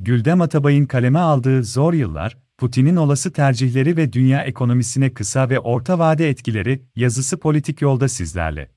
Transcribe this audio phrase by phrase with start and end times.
[0.00, 5.98] Güldem Atabay'ın kaleme aldığı Zor Yıllar, Putin'in olası tercihleri ve dünya ekonomisine kısa ve orta
[5.98, 8.70] vade etkileri yazısı politik yolda sizlerle.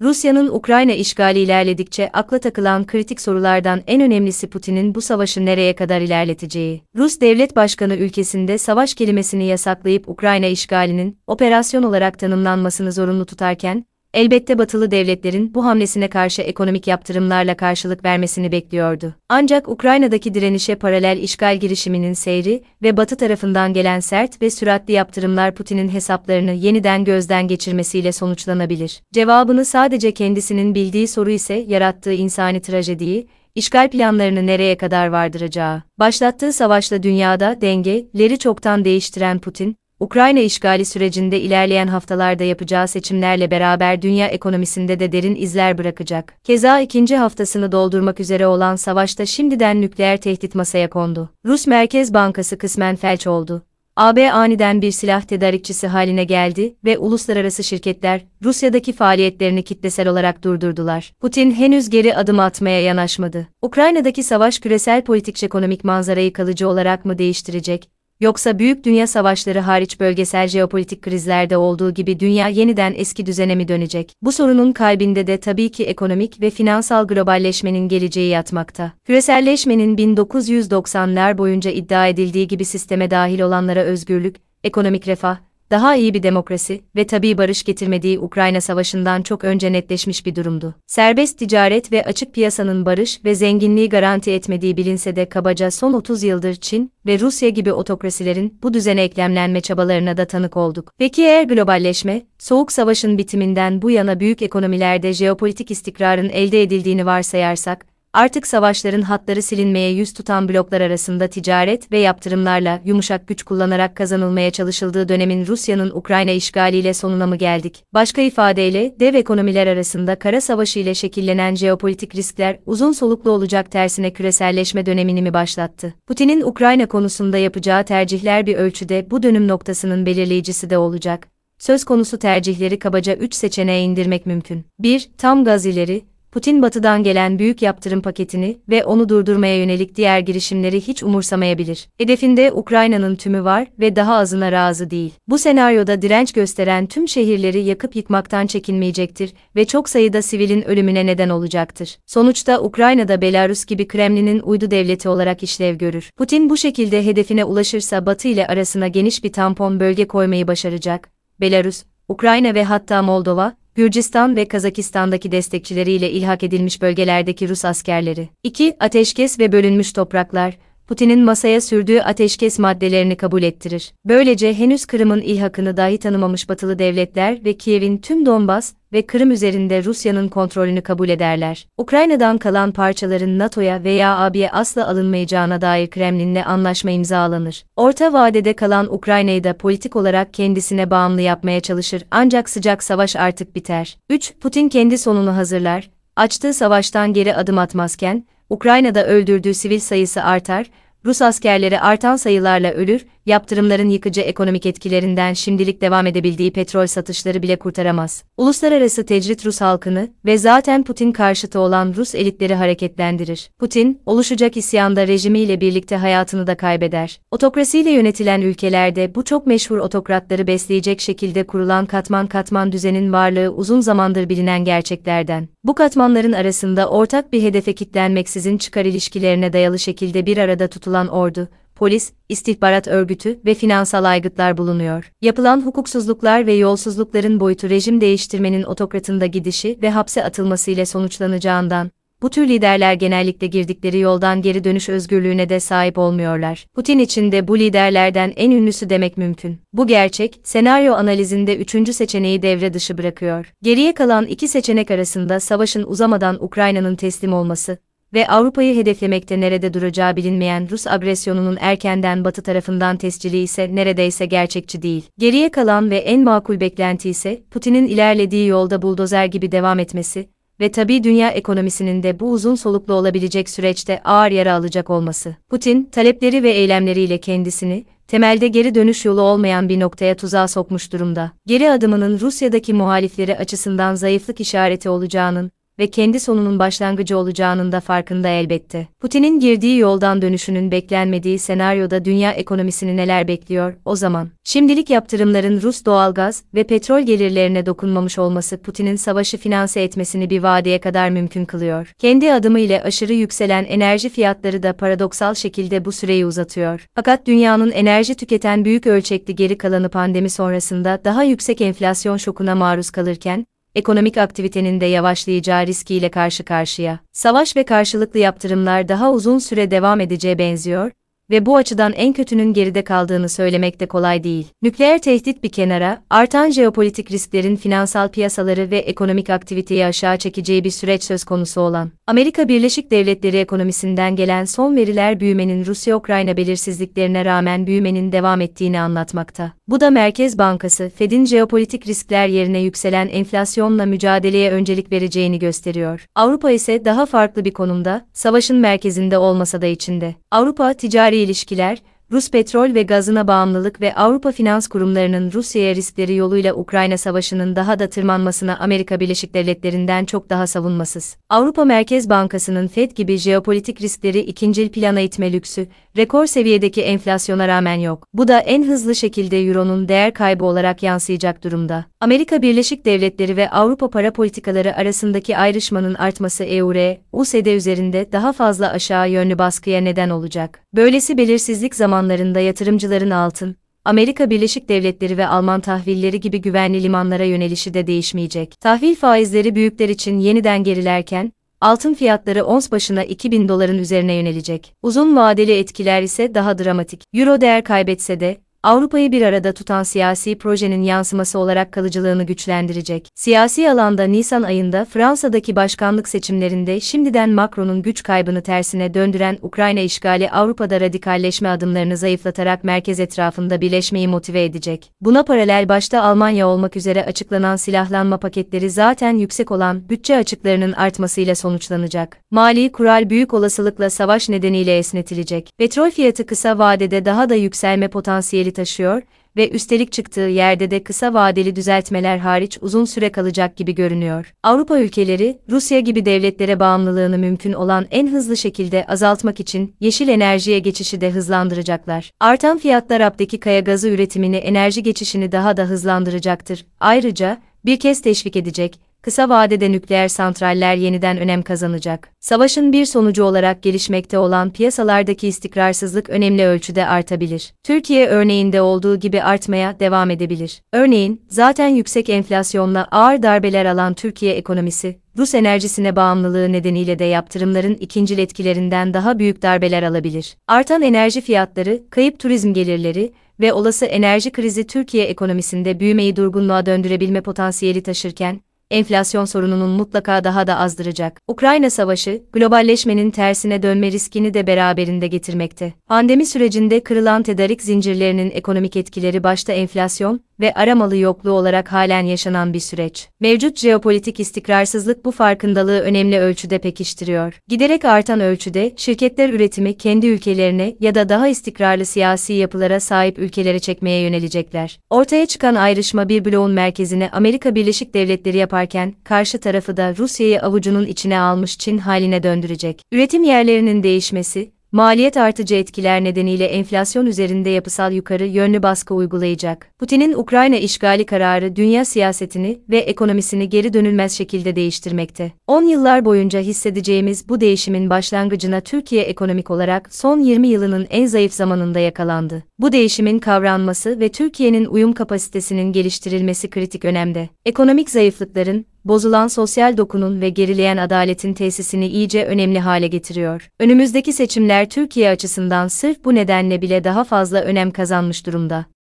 [0.00, 6.00] Rusya'nın Ukrayna işgali ilerledikçe akla takılan kritik sorulardan en önemlisi Putin'in bu savaşı nereye kadar
[6.00, 6.82] ilerleteceği.
[6.96, 13.84] Rus Devlet Başkanı ülkesinde savaş kelimesini yasaklayıp Ukrayna işgalinin operasyon olarak tanımlanmasını zorunlu tutarken,
[14.14, 19.14] elbette batılı devletlerin bu hamlesine karşı ekonomik yaptırımlarla karşılık vermesini bekliyordu.
[19.28, 25.54] Ancak Ukrayna'daki direnişe paralel işgal girişiminin seyri ve batı tarafından gelen sert ve süratli yaptırımlar
[25.54, 29.02] Putin'in hesaplarını yeniden gözden geçirmesiyle sonuçlanabilir.
[29.12, 35.82] Cevabını sadece kendisinin bildiği soru ise yarattığı insani trajediyi, işgal planlarını nereye kadar vardıracağı.
[35.98, 44.02] Başlattığı savaşla dünyada dengeleri çoktan değiştiren Putin, Ukrayna işgali sürecinde ilerleyen haftalarda yapacağı seçimlerle beraber
[44.02, 46.34] dünya ekonomisinde de derin izler bırakacak.
[46.44, 51.30] Keza ikinci haftasını doldurmak üzere olan savaşta şimdiden nükleer tehdit masaya kondu.
[51.46, 53.62] Rus Merkez Bankası kısmen felç oldu.
[53.96, 61.12] AB aniden bir silah tedarikçisi haline geldi ve uluslararası şirketler Rusya'daki faaliyetlerini kitlesel olarak durdurdular.
[61.20, 63.48] Putin henüz geri adım atmaya yanaşmadı.
[63.62, 67.93] Ukrayna'daki savaş küresel politik ekonomik manzarayı kalıcı olarak mı değiştirecek?
[68.20, 73.68] Yoksa büyük dünya savaşları hariç bölgesel jeopolitik krizlerde olduğu gibi dünya yeniden eski düzene mi
[73.68, 74.12] dönecek?
[74.22, 78.92] Bu sorunun kalbinde de tabii ki ekonomik ve finansal globalleşmenin geleceği yatmakta.
[79.04, 85.36] Küreselleşmenin 1990'lar boyunca iddia edildiği gibi sisteme dahil olanlara özgürlük, ekonomik refah,
[85.70, 90.74] daha iyi bir demokrasi ve tabii barış getirmediği Ukrayna Savaşı'ndan çok önce netleşmiş bir durumdu.
[90.86, 96.22] Serbest ticaret ve açık piyasanın barış ve zenginliği garanti etmediği bilinse de kabaca son 30
[96.22, 100.92] yıldır Çin ve Rusya gibi otokrasilerin bu düzene eklemlenme çabalarına da tanık olduk.
[100.98, 107.93] Peki eğer globalleşme, Soğuk Savaş'ın bitiminden bu yana büyük ekonomilerde jeopolitik istikrarın elde edildiğini varsayarsak,
[108.14, 114.50] artık savaşların hatları silinmeye yüz tutan bloklar arasında ticaret ve yaptırımlarla yumuşak güç kullanarak kazanılmaya
[114.50, 117.84] çalışıldığı dönemin Rusya'nın Ukrayna işgaliyle sonuna mı geldik?
[117.94, 124.12] Başka ifadeyle, dev ekonomiler arasında kara savaşı ile şekillenen jeopolitik riskler uzun soluklu olacak tersine
[124.12, 125.94] küreselleşme dönemini mi başlattı?
[126.06, 131.28] Putin'in Ukrayna konusunda yapacağı tercihler bir ölçüde bu dönüm noktasının belirleyicisi de olacak.
[131.58, 134.64] Söz konusu tercihleri kabaca 3 seçeneğe indirmek mümkün.
[134.78, 135.10] 1.
[135.18, 140.80] Tam gaz ileri, Putin batıdan gelen büyük yaptırım paketini ve onu durdurmaya yönelik diğer girişimleri
[140.80, 141.88] hiç umursamayabilir.
[141.98, 145.12] Hedefinde Ukrayna'nın tümü var ve daha azına razı değil.
[145.28, 151.28] Bu senaryoda direnç gösteren tüm şehirleri yakıp yıkmaktan çekinmeyecektir ve çok sayıda sivilin ölümüne neden
[151.28, 151.98] olacaktır.
[152.06, 156.10] Sonuçta Ukrayna'da Belarus gibi Kremlin'in uydu devleti olarak işlev görür.
[156.16, 161.10] Putin bu şekilde hedefine ulaşırsa Batı ile arasına geniş bir tampon bölge koymayı başaracak.
[161.40, 168.28] Belarus, Ukrayna ve hatta Moldova, Gürcistan ve Kazakistan'daki destekçileriyle ilhak edilmiş bölgelerdeki Rus askerleri.
[168.42, 168.76] 2.
[168.80, 173.92] Ateşkes ve bölünmüş topraklar, Putin'in masaya sürdüğü ateşkes maddelerini kabul ettirir.
[174.04, 179.84] Böylece henüz Kırım'ın ilhakını dahi tanımamış batılı devletler ve Kiev'in tüm Donbas ve Kırım üzerinde
[179.84, 181.66] Rusya'nın kontrolünü kabul ederler.
[181.78, 187.64] Ukrayna'dan kalan parçaların NATO'ya veya AB'ye asla alınmayacağına dair Kremlin'le anlaşma imzalanır.
[187.76, 193.56] Orta vadede kalan Ukrayna'yı da politik olarak kendisine bağımlı yapmaya çalışır ancak sıcak savaş artık
[193.56, 193.98] biter.
[194.10, 194.34] 3.
[194.40, 195.90] Putin kendi sonunu hazırlar.
[196.16, 200.70] Açtığı savaştan geri adım atmazken, Ukrayna'da öldürdüğü sivil sayısı artar,
[201.04, 207.56] Rus askerleri artan sayılarla ölür, yaptırımların yıkıcı ekonomik etkilerinden şimdilik devam edebildiği petrol satışları bile
[207.56, 208.24] kurtaramaz.
[208.36, 213.50] Uluslararası tecrit Rus halkını ve zaten Putin karşıtı olan Rus elitleri hareketlendirir.
[213.58, 217.20] Putin, oluşacak isyanda rejimiyle birlikte hayatını da kaybeder.
[217.30, 223.80] Otokrasiyle yönetilen ülkelerde bu çok meşhur otokratları besleyecek şekilde kurulan katman katman düzenin varlığı uzun
[223.80, 225.48] zamandır bilinen gerçeklerden.
[225.64, 231.48] Bu katmanların arasında ortak bir hedefe kitlenmeksizin çıkar ilişkilerine dayalı şekilde bir arada tutulan ordu,
[231.76, 235.12] polis, istihbarat örgütü ve finansal aygıtlar bulunuyor.
[235.22, 241.90] Yapılan hukuksuzluklar ve yolsuzlukların boyutu rejim değiştirmenin otokratında gidişi ve hapse atılması ile sonuçlanacağından,
[242.24, 246.66] bu tür liderler genellikle girdikleri yoldan geri dönüş özgürlüğüne de sahip olmuyorlar.
[246.74, 249.58] Putin için de bu liderlerden en ünlüsü demek mümkün.
[249.72, 253.52] Bu gerçek, senaryo analizinde üçüncü seçeneği devre dışı bırakıyor.
[253.62, 257.78] Geriye kalan iki seçenek arasında savaşın uzamadan Ukrayna'nın teslim olması,
[258.14, 264.82] ve Avrupa'yı hedeflemekte nerede duracağı bilinmeyen Rus agresyonunun erkenden Batı tarafından tescili ise neredeyse gerçekçi
[264.82, 265.04] değil.
[265.18, 270.28] Geriye kalan ve en makul beklenti ise Putin'in ilerlediği yolda buldozer gibi devam etmesi
[270.60, 275.36] ve tabii dünya ekonomisinin de bu uzun soluklu olabilecek süreçte ağır yara alacak olması.
[275.50, 281.32] Putin, talepleri ve eylemleriyle kendisini, temelde geri dönüş yolu olmayan bir noktaya tuzağa sokmuş durumda.
[281.46, 288.28] Geri adımının Rusya'daki muhalifleri açısından zayıflık işareti olacağının, ve kendi sonunun başlangıcı olacağının da farkında
[288.28, 288.88] elbette.
[289.00, 294.28] Putin'in girdiği yoldan dönüşünün beklenmediği senaryoda dünya ekonomisini neler bekliyor o zaman?
[294.44, 300.80] Şimdilik yaptırımların Rus doğalgaz ve petrol gelirlerine dokunmamış olması Putin'in savaşı finanse etmesini bir vadeye
[300.80, 301.92] kadar mümkün kılıyor.
[301.98, 306.86] Kendi adımı ile aşırı yükselen enerji fiyatları da paradoksal şekilde bu süreyi uzatıyor.
[306.94, 312.90] Fakat dünyanın enerji tüketen büyük ölçekli geri kalanı pandemi sonrasında daha yüksek enflasyon şokuna maruz
[312.90, 316.98] kalırken, ekonomik aktivitenin de yavaşlayacağı riskiyle karşı karşıya.
[317.12, 320.90] Savaş ve karşılıklı yaptırımlar daha uzun süre devam edeceğe benziyor
[321.30, 324.46] ve bu açıdan en kötünün geride kaldığını söylemek de kolay değil.
[324.62, 330.70] Nükleer tehdit bir kenara, artan jeopolitik risklerin finansal piyasaları ve ekonomik aktiviteyi aşağı çekeceği bir
[330.70, 337.66] süreç söz konusu olan, Amerika Birleşik Devletleri ekonomisinden gelen son veriler büyümenin Rusya-Ukrayna belirsizliklerine rağmen
[337.66, 339.52] büyümenin devam ettiğini anlatmakta.
[339.68, 346.06] Bu da Merkez Bankası, Fed'in jeopolitik riskler yerine yükselen enflasyonla mücadeleye öncelik vereceğini gösteriyor.
[346.14, 350.14] Avrupa ise daha farklı bir konumda, savaşın merkezinde olmasa da içinde.
[350.30, 351.78] Avrupa ticari ilişkiler,
[352.12, 357.78] Rus petrol ve gazına bağımlılık ve Avrupa finans kurumlarının Rusya'ya riskleri yoluyla Ukrayna Savaşı'nın daha
[357.78, 361.16] da tırmanmasına Amerika Birleşik Devletleri'nden çok daha savunmasız.
[361.28, 365.66] Avrupa Merkez Bankası'nın Fed gibi jeopolitik riskleri ikincil plana itme lüksü,
[365.96, 368.08] rekor seviyedeki enflasyona rağmen yok.
[368.14, 371.84] Bu da en hızlı şekilde Euro'nun değer kaybı olarak yansıyacak durumda.
[372.04, 378.70] Amerika Birleşik Devletleri ve Avrupa para politikaları arasındaki ayrışmanın artması EUR, USD üzerinde daha fazla
[378.70, 380.60] aşağı yönlü baskıya neden olacak.
[380.74, 387.74] Böylesi belirsizlik zamanlarında yatırımcıların altın, Amerika Birleşik Devletleri ve Alman tahvilleri gibi güvenli limanlara yönelişi
[387.74, 388.60] de değişmeyecek.
[388.60, 394.74] Tahvil faizleri büyükler için yeniden gerilerken, altın fiyatları ons başına 2000 doların üzerine yönelecek.
[394.82, 397.02] Uzun vadeli etkiler ise daha dramatik.
[397.14, 403.08] Euro değer kaybetse de, Avrupa'yı bir arada tutan siyasi projenin yansıması olarak kalıcılığını güçlendirecek.
[403.14, 410.30] Siyasi alanda Nisan ayında Fransa'daki başkanlık seçimlerinde şimdiden Macron'un güç kaybını tersine döndüren Ukrayna işgali
[410.30, 414.90] Avrupa'da radikalleşme adımlarını zayıflatarak merkez etrafında birleşmeyi motive edecek.
[415.00, 421.34] Buna paralel başta Almanya olmak üzere açıklanan silahlanma paketleri zaten yüksek olan bütçe açıklarının artmasıyla
[421.34, 422.16] sonuçlanacak.
[422.30, 425.50] Mali kural büyük olasılıkla savaş nedeniyle esnetilecek.
[425.58, 429.02] Petrol fiyatı kısa vadede daha da yükselme potansiyeli taşıyor
[429.36, 434.34] ve üstelik çıktığı yerde de kısa vadeli düzeltmeler hariç uzun süre kalacak gibi görünüyor.
[434.42, 440.58] Avrupa ülkeleri, Rusya gibi devletlere bağımlılığını mümkün olan en hızlı şekilde azaltmak için yeşil enerjiye
[440.58, 442.10] geçişi de hızlandıracaklar.
[442.20, 446.66] Artan fiyatlar Ab'deki kaya gazı üretimini enerji geçişini daha da hızlandıracaktır.
[446.80, 452.08] Ayrıca, bir kez teşvik edecek, kısa vadede nükleer santraller yeniden önem kazanacak.
[452.20, 457.54] Savaşın bir sonucu olarak gelişmekte olan piyasalardaki istikrarsızlık önemli ölçüde artabilir.
[457.62, 460.62] Türkiye örneğinde olduğu gibi artmaya devam edebilir.
[460.72, 467.74] Örneğin, zaten yüksek enflasyonla ağır darbeler alan Türkiye ekonomisi, Rus enerjisine bağımlılığı nedeniyle de yaptırımların
[467.74, 470.36] ikincil etkilerinden daha büyük darbeler alabilir.
[470.48, 477.20] Artan enerji fiyatları, kayıp turizm gelirleri ve olası enerji krizi Türkiye ekonomisinde büyümeyi durgunluğa döndürebilme
[477.20, 478.40] potansiyeli taşırken,
[478.74, 481.20] enflasyon sorununun mutlaka daha da azdıracak.
[481.28, 485.72] Ukrayna Savaşı, globalleşmenin tersine dönme riskini de beraberinde getirmekte.
[485.86, 492.54] Pandemi sürecinde kırılan tedarik zincirlerinin ekonomik etkileri başta enflasyon ve aramalı yokluğu olarak halen yaşanan
[492.54, 493.08] bir süreç.
[493.20, 497.40] Mevcut jeopolitik istikrarsızlık bu farkındalığı önemli ölçüde pekiştiriyor.
[497.48, 503.58] Giderek artan ölçüde şirketler üretimi kendi ülkelerine ya da daha istikrarlı siyasi yapılara sahip ülkelere
[503.58, 504.78] çekmeye yönelecekler.
[504.90, 510.86] Ortaya çıkan ayrışma bir bloğun merkezine Amerika Birleşik Devletleri yaparken karşı tarafı da Rusya'yı avucunun
[510.86, 512.82] içine almış Çin haline döndürecek.
[512.92, 519.66] Üretim yerlerinin değişmesi, maliyet artıcı etkiler nedeniyle enflasyon üzerinde yapısal yukarı yönlü baskı uygulayacak.
[519.78, 525.32] Putin'in Ukrayna işgali kararı dünya siyasetini ve ekonomisini geri dönülmez şekilde değiştirmekte.
[525.46, 531.32] 10 yıllar boyunca hissedeceğimiz bu değişimin başlangıcına Türkiye ekonomik olarak son 20 yılının en zayıf
[531.32, 532.42] zamanında yakalandı.
[532.58, 537.28] Bu değişimin kavranması ve Türkiye'nin uyum kapasitesinin geliştirilmesi kritik önemde.
[537.44, 543.48] Ekonomik zayıflıkların, bozulan sosyal dokunun ve gerileyen adaletin tesisini iyice önemli hale getiriyor.
[543.60, 548.66] Önümüzdeki seçimler Türkiye açısından sırf bu nedenle bile daha fazla önem kazanmış durumda.